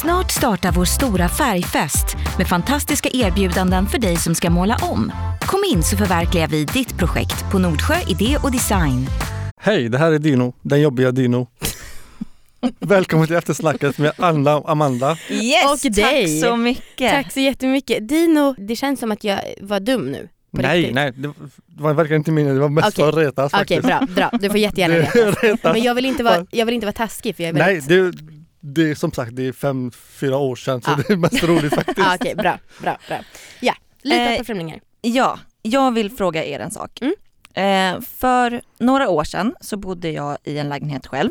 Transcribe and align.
Snart 0.00 0.30
startar 0.30 0.72
vår 0.72 0.84
stora 0.84 1.28
färgfest 1.28 2.16
med 2.38 2.48
fantastiska 2.48 3.08
erbjudanden 3.12 3.86
för 3.86 3.98
dig 3.98 4.16
som 4.16 4.34
ska 4.34 4.50
måla 4.50 4.76
om. 4.82 5.12
Kom 5.40 5.60
in 5.72 5.82
så 5.82 5.96
förverkligar 5.96 6.48
vi 6.48 6.64
ditt 6.64 6.98
projekt 6.98 7.50
på 7.52 7.58
Nordsjö 7.58 7.94
Idé 8.08 8.36
och 8.42 8.52
Design. 8.52 9.06
Hej, 9.60 9.88
det 9.88 9.98
här 9.98 10.12
är 10.12 10.18
Dino, 10.18 10.54
den 10.62 10.80
jobbiga 10.80 11.10
Dino. 11.10 11.46
Välkommen 12.78 13.26
till 13.26 13.36
eftersnacket 13.36 13.98
med 13.98 14.12
Anna 14.16 14.56
och 14.56 14.70
Amanda. 14.70 15.16
Yes, 15.30 15.84
Och 15.84 15.92
dig. 15.92 16.40
tack 16.40 16.50
så 16.50 16.56
mycket. 16.56 17.10
Tack 17.10 17.32
så 17.32 17.40
jättemycket. 17.40 18.08
Dino, 18.08 18.54
det 18.58 18.76
känns 18.76 19.00
som 19.00 19.12
att 19.12 19.24
jag 19.24 19.38
var 19.60 19.80
dum 19.80 20.12
nu. 20.12 20.28
Nej, 20.50 20.78
riktigt. 20.78 20.94
nej, 20.94 21.12
det 21.16 21.32
var 21.78 21.94
verkligen 21.94 22.20
inte 22.20 22.30
min 22.30 22.46
det 22.46 22.60
var 22.60 22.68
mest 22.68 22.88
Okej. 22.88 23.02
för 23.02 23.08
att 23.08 23.16
retas 23.26 23.52
Okej, 23.54 23.60
faktiskt. 23.82 23.82
bra, 24.16 24.28
bra. 24.30 24.38
Du 24.40 24.48
får 24.48 24.58
jättegärna 24.58 24.94
retas. 24.96 25.42
retas. 25.42 25.72
Men 25.74 25.82
jag 25.82 25.94
vill, 25.94 26.04
inte 26.04 26.22
vara, 26.22 26.46
jag 26.50 26.66
vill 26.66 26.74
inte 26.74 26.86
vara 26.86 26.92
taskig 26.92 27.36
för 27.36 27.42
jag 27.42 27.48
är 27.48 27.52
Nej, 27.64 27.80
väldigt... 27.80 28.39
det, 28.60 28.90
är 28.90 28.94
som 28.94 29.12
sagt 29.12 29.36
det 29.36 29.46
är 29.48 29.52
fem, 29.52 29.90
fyra 29.90 30.36
år 30.36 30.56
sedan 30.56 30.82
så 30.82 30.90
Ja. 30.90 30.96
det 30.96 31.12
är 31.12 31.16
mest 31.16 31.42
roligt 31.44 31.74
faktiskt. 31.74 31.98
Ah, 32.08 32.14
Okej, 32.20 32.34
bra, 32.34 32.58
bra, 32.82 32.98
bra. 33.08 33.18
Ja, 33.60 33.74
lita 34.02 34.22
Eh, 34.32 34.38
på 34.38 34.44
främlingar. 34.44 34.80
Ja, 35.00 35.38
jag 35.62 35.94
vill 35.94 36.10
fråga 36.10 36.44
er 36.44 36.60
en 36.60 36.70
sak. 36.70 36.98
Mm. 37.00 37.14
Eh, 37.54 38.00
för 38.02 38.60
några 38.78 39.08
år 39.08 39.24
sedan 39.24 39.54
så 39.60 39.76
bodde 39.76 40.10
jag 40.10 40.38
i 40.44 40.58
en 40.58 40.68
lägenhet 40.68 41.06
själv 41.06 41.30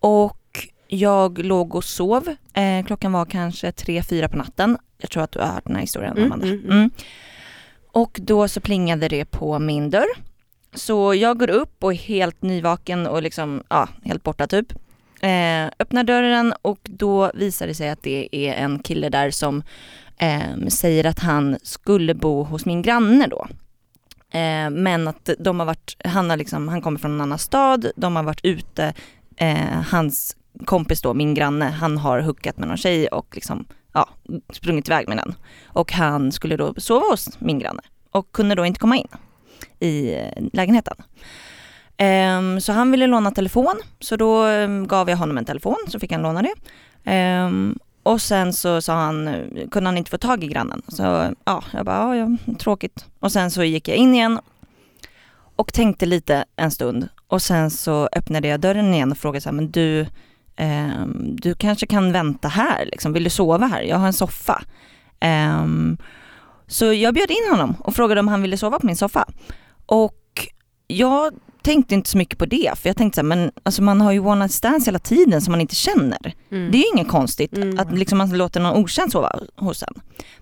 och 0.00 0.68
jag 0.88 1.38
låg 1.44 1.74
och 1.74 1.84
sov. 1.84 2.28
Eh, 2.54 2.84
klockan 2.86 3.12
var 3.12 3.24
kanske 3.24 3.72
tre 3.72 4.02
fyra 4.02 4.28
på 4.28 4.36
natten. 4.36 4.78
Jag 4.98 5.10
tror 5.10 5.22
att 5.22 5.32
du 5.32 5.38
har 5.38 5.46
hört 5.46 5.64
den 5.64 5.74
här 5.74 5.80
historien 5.82 6.12
Mm, 6.16 6.32
Amanda. 6.32 6.46
mm, 6.46 6.64
mm. 6.70 6.90
Och 7.92 8.18
då 8.22 8.48
så 8.48 8.60
plingade 8.60 9.08
det 9.08 9.24
på 9.24 9.58
min 9.58 9.90
dörr. 9.90 10.08
Så 10.74 11.14
jag 11.14 11.38
går 11.38 11.50
upp 11.50 11.84
och 11.84 11.92
är 11.92 11.96
helt 11.96 12.42
nyvaken 12.42 13.06
och 13.06 13.22
liksom, 13.22 13.62
ja, 13.68 13.88
helt 14.04 14.22
borta 14.22 14.46
typ. 14.46 14.72
Eh, 15.20 15.70
öppnar 15.78 16.04
dörren 16.04 16.54
och 16.62 16.78
då 16.82 17.30
visar 17.34 17.66
det 17.66 17.74
sig 17.74 17.90
att 17.90 18.02
det 18.02 18.28
är 18.32 18.54
en 18.54 18.78
kille 18.78 19.08
där 19.08 19.30
som 19.30 19.62
eh, 20.16 20.66
säger 20.68 21.06
att 21.06 21.18
han 21.18 21.56
skulle 21.62 22.14
bo 22.14 22.42
hos 22.42 22.66
min 22.66 22.82
granne 22.82 23.26
då. 23.26 23.46
Eh, 24.38 24.70
men 24.70 25.08
att 25.08 25.30
de 25.38 25.58
har 25.58 25.66
varit, 25.66 25.96
han, 26.04 26.30
har 26.30 26.36
liksom, 26.36 26.68
han 26.68 26.82
kommer 26.82 26.98
från 26.98 27.14
en 27.14 27.20
annan 27.20 27.38
stad, 27.38 27.90
de 27.96 28.16
har 28.16 28.22
varit 28.22 28.44
ute, 28.44 28.94
eh, 29.36 29.82
hans 29.90 30.36
kompis 30.64 31.02
då, 31.02 31.14
min 31.14 31.34
granne, 31.34 31.64
han 31.64 31.98
har 31.98 32.20
hookat 32.20 32.58
med 32.58 32.68
någon 32.68 32.76
tjej 32.76 33.08
och 33.08 33.34
liksom, 33.34 33.64
ja, 33.92 34.08
sprungit 34.52 34.88
iväg 34.88 35.08
med 35.08 35.16
den. 35.16 35.34
Och 35.64 35.92
han 35.92 36.32
skulle 36.32 36.56
då 36.56 36.74
sova 36.76 37.06
hos 37.10 37.40
min 37.40 37.58
granne 37.58 37.82
och 38.10 38.32
kunde 38.32 38.54
då 38.54 38.66
inte 38.66 38.80
komma 38.80 38.96
in 38.96 39.08
i 39.78 40.14
eh, 40.14 40.44
lägenheten. 40.52 40.96
Um, 42.00 42.60
så 42.60 42.72
han 42.72 42.90
ville 42.90 43.06
låna 43.06 43.30
telefon, 43.30 43.74
så 44.00 44.16
då 44.16 44.46
um, 44.46 44.86
gav 44.86 45.10
jag 45.10 45.16
honom 45.16 45.38
en 45.38 45.44
telefon 45.44 45.76
så 45.88 45.98
fick 45.98 46.12
han 46.12 46.22
låna 46.22 46.42
det. 46.42 46.54
Um, 47.44 47.78
och 48.02 48.22
sen 48.22 48.52
så 48.52 48.82
sa 48.82 48.94
han, 48.94 49.30
kunde 49.70 49.88
han 49.88 49.98
inte 49.98 50.10
få 50.10 50.18
tag 50.18 50.44
i 50.44 50.46
grannen. 50.46 50.82
Så 50.88 51.02
ja, 51.44 51.62
jag 51.72 51.84
bara, 51.84 52.16
ja, 52.16 52.36
ja, 52.46 52.54
tråkigt. 52.54 53.06
Och 53.18 53.32
sen 53.32 53.50
så 53.50 53.64
gick 53.64 53.88
jag 53.88 53.96
in 53.96 54.14
igen 54.14 54.40
och 55.56 55.72
tänkte 55.72 56.06
lite 56.06 56.44
en 56.56 56.70
stund. 56.70 57.08
Och 57.26 57.42
sen 57.42 57.70
så 57.70 58.08
öppnade 58.12 58.48
jag 58.48 58.60
dörren 58.60 58.94
igen 58.94 59.12
och 59.12 59.18
frågade 59.18 59.40
så 59.40 59.48
här, 59.48 59.54
men 59.54 59.70
du, 59.70 60.06
du 61.16 61.54
kanske 61.54 61.86
kan 61.86 62.12
vänta 62.12 62.48
här 62.48 62.84
liksom. 62.84 63.12
Vill 63.12 63.24
du 63.24 63.30
sova 63.30 63.66
här? 63.66 63.82
Jag 63.82 63.96
har 63.96 64.06
en 64.06 64.12
soffa. 64.12 64.62
Så 66.66 66.92
jag 66.92 67.14
bjöd 67.14 67.30
in 67.30 67.50
honom 67.50 67.74
och 67.78 67.94
frågade 67.94 68.20
om 68.20 68.28
han 68.28 68.42
ville 68.42 68.56
sova 68.56 68.78
på 68.78 68.86
min 68.86 68.96
soffa. 68.96 69.28
Och 69.86 70.48
jag 70.86 71.34
tänkte 71.62 71.94
inte 71.94 72.10
så 72.10 72.18
mycket 72.18 72.38
på 72.38 72.46
det, 72.46 72.72
för 72.78 72.88
jag 72.88 72.96
tänkte 72.96 73.16
så 73.16 73.20
här, 73.20 73.28
men 73.28 73.50
alltså 73.62 73.82
man 73.82 74.00
har 74.00 74.12
ju 74.12 74.18
one 74.18 74.34
night 74.38 74.52
stands 74.52 74.88
hela 74.88 74.98
tiden 74.98 75.40
som 75.42 75.52
man 75.52 75.60
inte 75.60 75.74
känner. 75.74 76.34
Mm. 76.52 76.70
Det 76.72 76.78
är 76.78 76.80
ju 76.80 76.88
inget 76.94 77.08
konstigt 77.08 77.56
Mm. 77.56 77.78
att 77.78 77.98
liksom 77.98 78.18
man 78.18 78.30
låter 78.38 78.60
någon 78.60 78.84
okänd 78.84 79.12
sova 79.12 79.38
hos 79.56 79.82
en. 79.82 79.94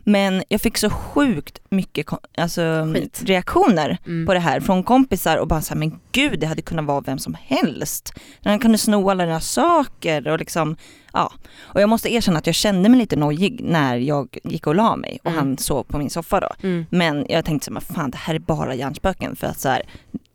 Men 0.04 0.42
jag 0.48 0.60
fick 0.60 0.78
så 0.78 0.90
sjukt 0.90 1.58
mycket 1.70 2.06
alltså, 2.38 2.86
Skit. 2.94 3.22
reaktioner 3.24 3.98
Mm. 4.06 4.26
på 4.26 4.34
det 4.34 4.40
här 4.40 4.60
från 4.60 4.82
kompisar 4.82 5.36
och 5.36 5.48
bara 5.48 5.60
så 5.60 5.74
här, 5.74 5.78
men 5.78 6.00
gud 6.12 6.40
det 6.40 6.46
hade 6.46 6.62
kunnat 6.62 6.84
vara 6.84 7.00
vem 7.00 7.18
som 7.18 7.36
helst. 7.42 8.12
Han 8.44 8.58
kunde 8.58 8.78
sno 8.78 9.10
alla 9.10 9.24
dina 9.26 9.40
saker 9.40 10.28
och 10.28 10.38
liksom, 10.38 10.76
ja. 11.12 11.32
Och 11.60 11.80
jag 11.80 11.88
måste 11.88 12.12
erkänna 12.12 12.38
att 12.38 12.46
jag 12.46 12.54
kände 12.54 12.88
mig 12.88 12.98
lite 12.98 13.16
nojig 13.16 13.60
när 13.64 13.96
jag 13.96 14.38
gick 14.44 14.66
och 14.66 14.74
la 14.74 14.96
mig 14.96 15.18
och 15.24 15.30
Mm. 15.30 15.38
han 15.38 15.58
sov 15.58 15.82
på 15.82 15.98
min 15.98 16.10
soffa 16.10 16.40
då. 16.40 16.48
Mm. 16.62 16.86
Men 16.90 17.26
jag 17.28 17.44
tänkte 17.44 17.64
så 17.64 17.70
här, 17.70 17.72
men 17.74 17.82
fan 17.96 18.10
det 18.10 18.18
här 18.18 18.34
är 18.34 18.38
bara 18.38 18.74
hjärnspöken 18.74 19.36
för 19.36 19.46
att 19.46 19.60
så 19.60 19.68
här, 19.68 19.82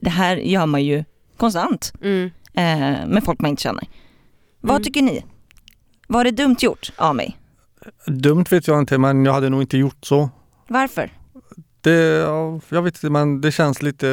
det 0.03 0.09
här 0.09 0.35
gör 0.37 0.65
man 0.65 0.83
ju 0.83 1.03
konstant 1.37 1.93
Mm. 2.01 2.25
eh, 2.53 3.07
med 3.07 3.23
folk 3.25 3.39
man 3.41 3.49
inte 3.49 3.61
känner. 3.63 3.87
Vad 4.61 4.71
Mm. 4.75 4.83
tycker 4.83 5.01
ni? 5.01 5.25
Var 6.07 6.23
det 6.23 6.31
dumt 6.31 6.55
gjort 6.59 6.91
av 6.95 7.15
mig? 7.15 7.37
Dumt 8.07 8.45
vet 8.51 8.67
jag 8.67 8.79
inte 8.79 8.97
men 8.97 9.25
jag 9.25 9.33
hade 9.33 9.49
nog 9.49 9.61
inte 9.61 9.77
gjort 9.77 10.05
så. 10.05 10.29
Varför? 10.67 11.11
Det, 11.81 11.91
ja, 12.01 12.59
jag 12.69 12.81
vet 12.81 12.95
inte 12.95 13.09
men 13.09 13.41
det 13.41 13.51
känns 13.51 13.81
lite 13.81 14.09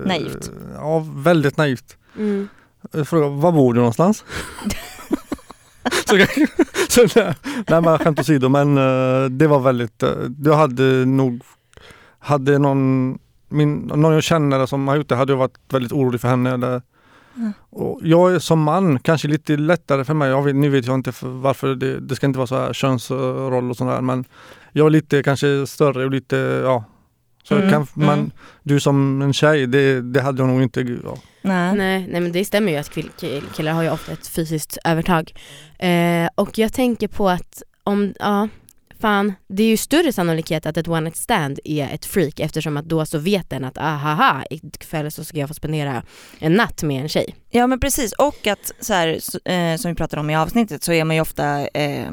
eh, 0.00 0.08
Naivt. 0.08 0.50
Ja, 0.74 1.04
väldigt 1.14 1.56
naivt. 1.56 1.96
Mm. 2.16 2.48
Jag 2.92 3.08
frågar, 3.08 3.28
var 3.28 3.52
bor 3.52 3.72
du 3.74 3.78
någonstans? 3.80 4.24
så, 6.08 6.16
jag- 6.16 6.48
så, 6.88 7.06
nej, 7.20 7.34
nej 7.68 7.80
men 7.82 7.98
skämt 7.98 8.20
åsido 8.20 8.48
men 8.48 8.78
eh, 8.78 9.24
det 9.30 9.46
var 9.46 9.60
väldigt, 9.60 10.02
jag 10.44 10.54
hade 10.56 11.04
nog, 11.04 11.42
hade 12.18 12.58
någon, 12.58 13.18
min, 13.54 13.78
någon 13.78 14.12
jag 14.12 14.22
känner 14.22 14.66
som 14.66 14.88
har 14.88 14.96
gjort 14.96 15.08
det 15.08 15.16
hade 15.16 15.32
jag 15.32 15.38
varit 15.38 15.58
väldigt 15.72 15.92
orolig 15.92 16.20
för 16.20 16.28
henne. 16.28 16.50
Eller, 16.54 16.82
Mm. 17.36 17.52
och 17.70 18.00
jag 18.02 18.34
är 18.34 18.38
som 18.38 18.62
man 18.62 18.98
kanske 18.98 19.28
lite 19.28 19.56
lättare 19.56 20.04
för 20.04 20.14
mig, 20.14 20.28
jag 20.30 20.42
vet, 20.42 20.54
nu 20.56 20.68
vet 20.68 20.86
jag 20.86 20.94
inte 20.94 21.12
för, 21.12 21.28
varför 21.28 21.74
det, 21.74 22.00
det 22.00 22.16
ska 22.16 22.26
inte 22.26 22.38
vara 22.38 22.46
så 22.46 22.58
här 22.58 22.72
könsroll 22.72 23.70
och 23.70 23.76
sådär 23.76 24.00
men 24.00 24.24
jag 24.72 24.86
är 24.86 24.90
lite 24.90 25.22
kanske 25.22 25.66
större 25.66 26.04
och 26.04 26.10
lite, 26.10 26.36
ja. 26.64 26.84
Så 27.42 27.54
Mm, 27.54 27.70
kan, 27.70 27.86
man, 27.94 28.18
mm. 28.18 28.30
du 28.62 28.80
som 28.80 29.22
en 29.22 29.32
tjej, 29.32 29.66
det, 29.66 30.00
det 30.00 30.20
hade 30.20 30.42
jag 30.42 30.48
nog 30.48 30.62
inte, 30.62 30.80
ja. 30.80 31.16
Nej. 31.42 31.76
Nej, 31.76 32.08
nej 32.10 32.20
men 32.20 32.32
det 32.32 32.44
stämmer 32.44 32.72
ju 32.72 32.78
att 32.78 32.90
kill- 32.94 33.10
kill- 33.20 33.44
killar 33.54 33.72
har 33.72 33.82
ju 33.82 33.90
ofta 33.90 34.12
ett 34.12 34.26
fysiskt 34.26 34.78
övertag. 34.84 35.32
Eh, 35.78 36.28
och 36.34 36.58
jag 36.58 36.72
tänker 36.72 37.08
på 37.08 37.28
att 37.28 37.62
om, 37.84 38.14
ja, 38.20 38.48
fan, 39.04 39.32
det 39.48 39.62
är 39.62 39.66
ju 39.66 39.76
större 39.76 40.12
sannolikhet 40.12 40.66
att 40.66 40.76
ett 40.76 40.88
one 40.88 41.00
night 41.00 41.16
stand 41.16 41.58
är 41.64 41.88
ett 41.94 42.06
freak 42.06 42.40
eftersom 42.40 42.76
att 42.76 42.84
då 42.84 43.06
så 43.06 43.18
vet 43.18 43.50
den 43.50 43.64
att 43.64 43.78
ahaha, 43.78 44.44
ikväll 44.50 45.10
så 45.10 45.24
ska 45.24 45.38
jag 45.38 45.48
få 45.48 45.54
spendera 45.54 46.02
en 46.38 46.52
natt 46.54 46.82
med 46.82 47.02
en 47.02 47.08
tjej. 47.08 47.34
Ja 47.50 47.66
men 47.66 47.80
precis 47.80 48.12
och 48.12 48.46
att 48.46 48.72
så 48.80 48.92
här, 48.94 49.18
så, 49.20 49.38
eh, 49.50 49.76
som 49.76 49.88
vi 49.90 49.94
pratade 49.94 50.20
om 50.20 50.30
i 50.30 50.36
avsnittet 50.36 50.82
så 50.82 50.92
är 50.92 51.04
man 51.04 51.16
ju 51.16 51.22
ofta 51.22 51.60
eh, 51.66 52.08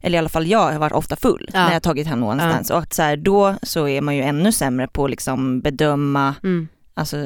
eller 0.00 0.16
i 0.16 0.18
alla 0.18 0.28
fall 0.28 0.46
jag 0.46 0.72
har 0.72 0.78
varit 0.78 0.92
ofta 0.92 1.16
full 1.16 1.50
Ja. 1.52 1.64
när 1.66 1.72
jag 1.72 1.82
tagit 1.82 2.06
hem 2.06 2.22
one 2.22 2.62
Ja. 2.68 2.74
och 2.76 2.82
att 2.82 2.92
så 2.94 3.02
här, 3.02 3.16
då 3.16 3.54
så 3.62 3.88
är 3.88 4.00
man 4.00 4.16
ju 4.16 4.22
ännu 4.22 4.52
sämre 4.52 4.88
på 4.88 5.04
att 5.04 5.10
liksom 5.10 5.60
bedöma 5.60 6.34
Mm. 6.42 6.68
Alltså, 6.98 7.16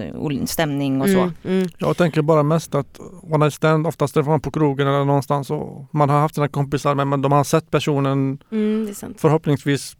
stämning 0.47 1.00
och 1.00 1.09
så. 1.09 1.19
Mm, 1.21 1.33
mm. 1.44 1.69
Jag 1.78 1.97
tänker 1.97 2.22
bara 2.22 2.43
mest 2.43 2.75
att 2.75 3.00
one 3.22 3.44
night 3.44 3.55
stand 3.55 3.87
oftast 3.87 4.16
är 4.16 4.22
man 4.22 4.41
på 4.41 4.50
krogen 4.50 4.87
eller 4.88 5.05
någonstans 5.05 5.50
och 5.50 5.87
man 5.91 6.10
har 6.10 6.21
haft 6.21 6.34
sina 6.34 6.49
kompisar 6.49 6.94
med 6.94 7.06
men 7.06 7.22
de 7.22 7.33
har 7.33 7.44
sett 7.44 7.71
personen 7.71 8.38
Mm, 8.50 8.84
det 8.84 8.91
är 8.91 8.94
sant. 8.94 9.21
förhoppningsvis 9.21 9.97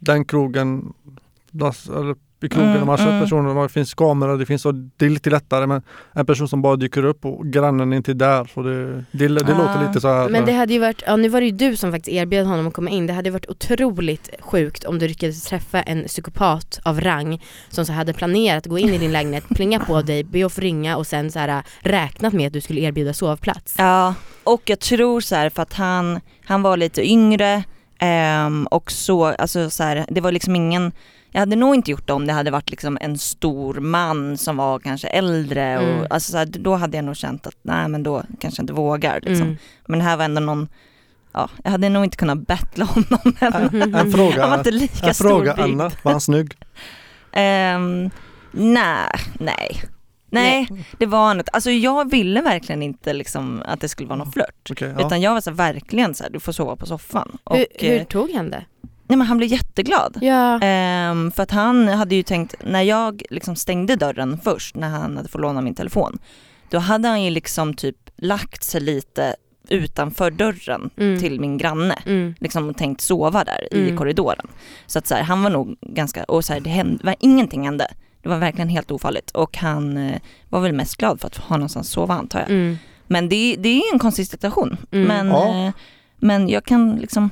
den 0.00 0.24
krogen 0.24 0.92
das- 1.50 1.98
eller 2.00 2.16
i 2.40 2.48
krogen 2.48 2.68
Mm, 2.68 2.80
de 2.80 2.88
har 2.88 2.96
sett 2.96 3.06
mm. 3.06 3.20
personen, 3.20 3.56
det 3.56 3.68
finns 3.68 3.94
kameror, 3.94 4.38
det 4.38 4.46
finns 4.46 4.66
och 4.66 4.74
det 4.74 5.06
är 5.06 5.10
lite 5.10 5.30
lättare 5.30 5.66
men 5.66 5.82
en 6.12 6.26
person 6.26 6.48
som 6.48 6.62
bara 6.62 6.76
dyker 6.76 7.04
upp 7.04 7.24
och 7.24 7.46
grannen 7.46 7.92
är 7.92 7.96
inte 7.96 8.14
där 8.14 8.44
så 8.54 8.62
det, 8.62 9.04
det, 9.12 9.28
det 9.28 9.54
Ah. 9.54 9.58
låter 9.58 9.86
lite 9.86 10.00
så 10.00 10.08
här. 10.08 10.28
Men 10.28 10.44
det 10.44 10.52
hade 10.52 10.72
ju 10.72 10.78
varit, 10.78 11.02
ja 11.06 11.16
nu 11.16 11.28
var 11.28 11.40
det 11.40 11.46
ju 11.46 11.52
du 11.52 11.76
som 11.76 11.92
faktiskt 11.92 12.16
erbjöd 12.16 12.46
honom 12.46 12.66
att 12.66 12.74
komma 12.74 12.90
in, 12.90 13.06
det 13.06 13.12
hade 13.12 13.30
varit 13.30 13.48
otroligt 13.48 14.30
sjukt 14.40 14.84
om 14.84 14.98
du 14.98 15.08
lyckades 15.08 15.44
träffa 15.44 15.82
en 15.82 16.04
psykopat 16.04 16.80
av 16.84 17.00
rang 17.00 17.42
som 17.68 17.86
så 17.86 17.92
hade 17.92 18.12
planerat 18.12 18.66
att 18.66 18.70
gå 18.70 18.78
in 18.78 18.94
i 18.94 18.98
din 18.98 19.12
lägenhet, 19.12 19.44
plinga 19.54 19.80
på 19.80 20.02
dig, 20.02 20.24
be 20.24 20.46
att 20.46 20.52
få 20.52 20.60
ringa 20.60 20.96
och 20.96 21.06
sen 21.06 21.30
så 21.32 21.38
här 21.38 21.48
äh, 21.48 21.62
räknat 21.80 22.32
med 22.32 22.46
att 22.46 22.52
du 22.52 22.60
skulle 22.60 22.80
erbjuda 22.80 23.12
sovplats. 23.12 23.74
Ja, 23.78 24.14
och 24.44 24.62
jag 24.64 24.80
tror 24.80 25.20
så 25.20 25.34
här 25.34 25.50
för 25.50 25.62
att 25.62 25.72
han, 25.74 26.20
han 26.44 26.62
var 26.62 26.76
lite 26.76 27.10
yngre 27.10 27.62
ehm, 27.98 28.66
och 28.66 28.92
så, 28.92 29.24
alltså 29.24 29.70
så 29.70 29.82
här, 29.82 30.06
det 30.08 30.20
var 30.20 30.32
liksom 30.32 30.56
ingen, 30.56 30.92
jag 31.32 31.40
hade 31.40 31.56
nog 31.56 31.74
inte 31.74 31.90
gjort 31.90 32.06
det 32.06 32.12
om 32.12 32.26
det 32.26 32.32
hade 32.32 32.50
varit 32.50 32.70
liksom 32.70 32.98
en 33.00 33.18
stor 33.18 33.74
man 33.74 34.38
som 34.38 34.56
var 34.56 34.78
kanske 34.78 35.08
äldre 35.08 35.78
och 35.78 35.84
Mm. 35.84 36.06
alltså 36.10 36.32
så 36.32 36.38
här, 36.38 36.46
då 36.46 36.74
hade 36.74 36.96
jag 36.96 37.04
nog 37.04 37.16
känt 37.16 37.46
att 37.46 37.56
nej 37.62 37.88
men 37.88 38.02
då 38.02 38.22
kanske 38.40 38.60
jag 38.60 38.62
inte 38.62 38.72
vågar 38.72 39.14
liksom. 39.20 39.46
Mm. 39.46 39.56
Men 39.86 39.98
det 39.98 40.04
här 40.04 40.16
var 40.16 40.24
ändå 40.24 40.40
någon, 40.40 40.68
ja 41.32 41.50
jag 41.64 41.70
hade 41.70 41.88
nog 41.88 42.04
inte 42.04 42.16
kunnat 42.16 42.38
battla 42.46 42.84
honom 42.84 43.20
än. 43.40 43.52
en 43.82 43.94
Han 43.94 44.12
var 44.12 44.12
fråga, 44.12 44.54
inte 44.58 44.70
lika 44.70 45.06
en 45.06 45.14
stor 45.14 45.28
fråga 45.28 45.54
byggd. 45.54 45.80
Anna, 45.80 45.90
var 46.02 46.12
han 46.12 46.20
snygg? 46.20 46.54
Ehm, 47.32 48.10
nej, 48.52 49.10
nej. 49.40 49.82
Nej, 50.30 50.68
det 50.98 51.06
var 51.06 51.34
något, 51.34 51.48
alltså 51.52 51.70
jag 51.70 52.10
ville 52.10 52.40
verkligen 52.42 52.82
inte 52.82 53.12
liksom 53.12 53.62
att 53.66 53.80
det 53.80 53.88
skulle 53.88 54.08
vara 54.08 54.18
någon 54.18 54.32
flört. 54.32 54.68
Okej, 54.70 54.94
ja. 54.98 55.06
Utan 55.06 55.20
jag 55.20 55.34
var 55.34 55.40
så 55.40 55.50
här, 55.50 55.56
verkligen 55.56 56.14
så 56.14 56.24
här, 56.24 56.30
du 56.30 56.40
får 56.40 56.52
sova 56.52 56.76
på 56.76 56.86
soffan. 56.86 57.38
Och, 57.44 57.56
Hur, 57.56 57.66
hur 57.78 58.00
eh, 58.00 58.04
tog 58.04 58.30
han 58.30 58.50
det? 58.50 58.64
Nej 59.08 59.18
men 59.18 59.26
han 59.26 59.36
blev 59.36 59.50
jätteglad. 59.50 60.18
Ja. 60.20 60.60
Ehm, 60.62 61.32
för 61.32 61.42
att 61.42 61.50
han 61.50 61.88
hade 61.88 62.14
ju 62.14 62.22
tänkt, 62.22 62.54
när 62.64 62.82
jag 62.82 63.22
liksom 63.30 63.56
stängde 63.56 63.96
dörren 63.96 64.38
först, 64.44 64.76
när 64.76 64.88
han 64.88 65.16
hade 65.16 65.28
fått 65.28 65.40
låna 65.40 65.60
min 65.60 65.74
telefon, 65.74 66.18
då 66.70 66.78
hade 66.78 67.08
han 67.08 67.22
ju 67.22 67.30
liksom 67.30 67.74
typ 67.74 67.96
lagt 68.16 68.64
sig 68.64 68.80
lite 68.80 69.36
utanför 69.68 70.30
dörren 70.30 70.90
Mm. 70.96 71.20
till 71.20 71.40
min 71.40 71.58
granne. 71.58 71.98
Mm. 72.06 72.34
Liksom 72.40 72.74
tänkt 72.74 73.00
sova 73.00 73.44
där 73.44 73.68
i 73.74 73.82
Mm. 73.82 73.96
korridoren. 73.96 74.46
Så 74.86 74.98
att 74.98 75.06
så 75.06 75.14
här, 75.14 75.22
han 75.22 75.42
var 75.42 75.50
nog 75.50 75.76
ganska, 75.80 76.24
och 76.24 76.44
så 76.44 76.52
här, 76.52 76.60
det 76.60 76.70
hände, 76.70 77.04
var, 77.04 77.14
ingenting 77.20 77.64
hände. 77.64 77.86
Det 78.22 78.28
var 78.28 78.38
verkligen 78.38 78.68
helt 78.68 78.90
ofarligt 78.90 79.30
och 79.30 79.56
han 79.56 79.96
eh, 79.96 80.20
var 80.48 80.60
väl 80.60 80.72
mest 80.72 80.96
glad 80.96 81.20
för 81.20 81.26
att 81.26 81.36
ha 81.36 81.56
någonstans 81.56 81.86
att 81.88 81.92
sova 81.92 82.14
antar 82.14 82.38
jag. 82.40 82.50
Mm. 82.50 82.76
Men 83.06 83.28
det, 83.28 83.56
det 83.58 83.68
är 83.68 83.92
en 83.92 83.98
konstig 83.98 84.26
situation. 84.26 84.76
Mm. 84.90 85.08
Men, 85.08 85.26
Ja. 85.28 85.66
eh, 85.66 85.72
men 86.16 86.48
jag 86.48 86.64
kan 86.64 86.96
liksom 86.96 87.30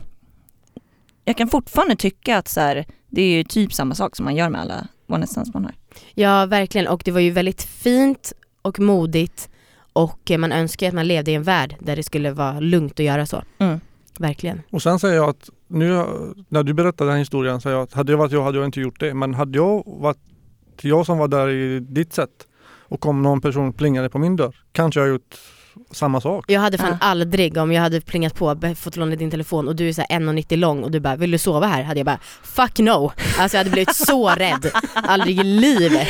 jag 1.27 1.37
kan 1.37 1.49
fortfarande 1.49 1.97
tycka 1.97 2.39
att 2.39 2.49
så 2.49 2.61
här, 2.61 2.87
det 3.09 3.23
är 3.23 3.37
ju 3.37 3.45
typ 3.45 3.73
samma 3.73 3.95
sak 3.95 4.17
som 4.17 4.25
man 4.25 4.37
gör 4.37 4.49
med 4.49 4.61
alla 4.61 4.89
one 5.07 5.19
night 5.19 5.31
stands 5.31 5.55
man 5.55 5.65
har. 5.65 5.75
Ja 6.15 6.47
verkligen 6.47 6.89
och 6.89 7.03
det 7.05 7.11
var 7.11 7.21
ju 7.21 7.31
väldigt 7.31 7.63
fint 7.63 8.33
och 8.63 8.81
modigt 8.81 9.49
och 9.93 10.31
eh, 10.31 10.39
man 10.39 10.53
önskar 10.53 10.89
att 10.89 10.95
man 10.95 11.07
levde 11.07 11.31
i 11.31 11.35
en 11.35 11.43
värld 11.43 11.77
där 11.81 11.97
det 11.97 12.03
skulle 12.03 12.33
vara 12.33 12.61
lugnt 12.61 12.93
att 12.93 13.07
göra 13.07 13.27
så. 13.27 13.43
Mm. 13.59 13.81
Verkligen. 14.19 14.63
Och 14.71 14.83
sen 14.83 14.99
säger 14.99 15.15
jag 15.15 15.29
att 15.29 15.51
nu 15.67 16.05
när 16.49 16.63
du 16.63 16.75
berättar 16.75 17.05
den 17.05 17.13
här 17.13 17.19
historien 17.19 17.61
säger 17.61 17.77
jag 17.77 17.83
att 17.83 17.93
hade 17.93 18.13
jag 18.13 18.19
varit 18.19 18.33
jag 18.33 18.45
hade 18.45 18.59
jag 18.59 18.65
inte 18.65 18.81
gjort 18.81 19.01
det. 19.01 19.15
Men 19.15 19.35
hade 19.35 19.59
jag 19.59 19.83
varit 19.87 20.19
jag 20.81 21.07
som 21.07 21.19
var 21.19 21.29
där 21.29 21.49
i 21.49 21.81
ditt 21.81 22.13
sätt 22.13 22.47
och 22.89 23.07
om 23.07 23.23
någon 23.23 23.41
person 23.41 23.73
plingade 23.73 24.09
på 24.09 24.19
min 24.19 24.37
dörr 24.37 24.57
kanske 24.73 25.01
jag 25.01 25.09
gjort 25.09 25.37
samma 25.91 26.21
sak. 26.21 26.45
Jag 26.49 26.61
hade 26.61 26.79
fan 26.79 26.97
Ja. 27.01 27.07
aldrig, 27.07 27.57
om 27.57 27.73
jag 27.73 27.83
hade 27.83 28.01
plingat 28.01 28.35
på, 28.35 28.75
fått 28.77 28.97
låna 28.97 29.17
din 29.17 29.31
telefon 29.31 29.69
och 29.69 29.77
du 29.77 29.89
är 29.89 29.93
så 29.93 30.03
här 30.09 30.19
1,90 30.21 30.57
lång 30.57 30.83
och 30.83 30.91
du 30.91 31.01
bara 31.01 31.17
'Vill 31.17 31.31
du 31.31 31.39
sova 31.39 31.67
här?' 31.67 31.83
hade 31.83 32.01
jag 32.01 32.07
bara 32.07 32.19
'Fuck 32.43 32.79
no' 32.79 33.11
Alltså 33.39 33.57
jag 33.57 33.61
hade 33.61 33.71
blivit 33.71 33.95
så 33.97 34.29
rädd, 34.37 34.71
aldrig 34.95 35.41
i 35.41 35.45
livet. 35.45 36.09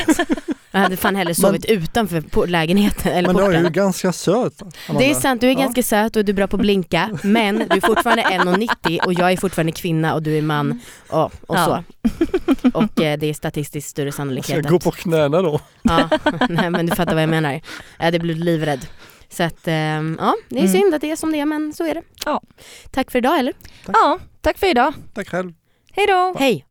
Jag 0.71 0.81
hade 0.81 0.97
fan 0.97 1.17
hellre 1.17 1.35
sovit 1.35 1.65
utanför 1.65 2.21
på 2.21 2.45
lägenheten 2.47 3.13
eller 3.13 3.33
Men 3.33 3.37
du 3.51 3.57
är 3.57 3.63
ju 3.63 3.71
ganska 3.71 4.13
söt. 4.13 4.63
Amanda. 4.63 5.05
Det 5.07 5.11
är 5.11 5.15
sant, 5.15 5.41
du 5.41 5.47
är 5.47 5.53
Ja. 5.53 5.59
ganska 5.61 5.83
söt 5.83 6.17
och 6.17 6.25
du 6.25 6.31
är 6.33 6.35
bra 6.37 6.47
på 6.47 6.57
att 6.57 6.61
blinka 6.61 7.19
men 7.23 7.59
du 7.59 7.77
är 7.77 7.87
fortfarande 7.87 8.23
1,90 8.23 9.05
och 9.07 9.13
jag 9.13 9.33
är 9.33 9.37
fortfarande 9.37 9.73
kvinna 9.73 10.15
och 10.15 10.23
du 10.23 10.39
är 10.39 10.43
man 10.43 10.81
och, 11.09 11.25
och 11.25 11.31
Ja. 11.57 11.65
så. 11.65 11.83
Och 12.75 13.01
eh, 13.03 13.19
det 13.19 13.27
är 13.27 13.35
statistiskt 13.35 13.89
större 13.91 14.07
Jag 14.07 14.15
ska 14.15 14.21
sannolikhet 14.21 14.69
gå 14.69 14.77
att, 14.77 14.85
på 14.85 14.91
knäna 14.91 15.43
då. 15.43 15.61
ja, 15.83 16.09
nej 16.49 16.71
men 16.71 16.87
du 16.87 16.97
fattar 16.97 17.15
vad 17.15 17.23
jag 17.23 17.31
menar. 17.31 17.61
Jag 17.99 18.05
hade 18.05 18.19
blivit 18.19 18.45
livrädd. 18.45 18.87
Så 19.29 19.43
att, 19.43 19.69
ehm, 19.69 20.17
ja 20.21 20.35
det 20.49 20.57
är 20.57 20.61
Mm. 20.61 20.73
synd 20.73 20.95
att 20.95 21.01
det 21.01 21.11
är 21.11 21.17
som 21.17 21.33
det 21.33 21.41
är 21.41 21.47
men 21.47 21.73
så 21.73 21.85
är 21.85 21.95
det. 21.95 22.03
Ja. 22.25 22.43
Tack 22.91 23.11
för 23.11 23.19
idag 23.19 23.39
eller? 23.39 23.55
Ja, 23.87 24.19
tack 24.41 24.59
för 24.59 24.67
idag. 24.67 24.95
Tack 25.15 25.29
själv. 25.29 25.53
Hej 25.93 26.07
då! 26.07 26.35
Hej! 26.39 26.65